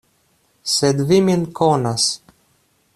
Sed 0.77 1.03
vi 1.11 1.19
min 1.29 1.45
konas. 1.61 2.11